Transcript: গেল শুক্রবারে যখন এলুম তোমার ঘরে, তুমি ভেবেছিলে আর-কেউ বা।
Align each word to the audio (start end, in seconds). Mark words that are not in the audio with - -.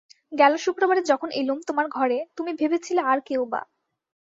গেল 0.31 0.53
শুক্রবারে 0.57 1.01
যখন 1.03 1.29
এলুম 1.33 1.59
তোমার 1.67 1.87
ঘরে, 1.89 2.17
তুমি 2.37 2.51
ভেবেছিলে 2.53 3.01
আর-কেউ 3.03 3.41
বা। 3.45 3.61